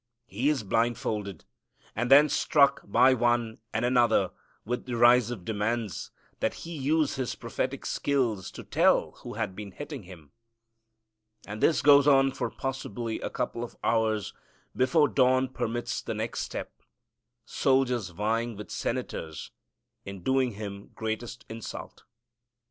He 0.25 0.49
is 0.49 0.63
blind 0.63 0.97
folded, 0.97 1.45
and 1.95 2.09
then 2.09 2.27
struck 2.27 2.81
by 2.83 3.13
one 3.13 3.59
and 3.71 3.85
another 3.85 4.31
with 4.65 4.87
derisive 4.87 5.45
demands 5.45 6.09
that 6.39 6.55
He 6.65 6.75
use 6.75 7.17
His 7.17 7.35
prophetic 7.35 7.85
skill 7.85 8.41
to 8.41 8.63
tell 8.63 9.11
who 9.17 9.35
had 9.35 9.55
been 9.55 9.69
hitting 9.73 10.01
Him. 10.01 10.31
And 11.45 11.61
this 11.61 11.83
goes 11.83 12.07
on 12.07 12.31
for 12.31 12.49
possibly 12.49 13.21
a 13.21 13.29
couple 13.29 13.63
of 13.63 13.75
hours 13.83 14.33
before 14.75 15.07
dawn 15.07 15.49
permits 15.49 16.01
the 16.01 16.15
next 16.15 16.39
step, 16.41 16.73
soldiers 17.45 18.09
vying 18.09 18.55
with 18.55 18.71
senators 18.71 19.51
in 20.03 20.23
doing 20.23 20.53
Him 20.53 20.89
greatest 20.95 21.45
insult. 21.47 22.05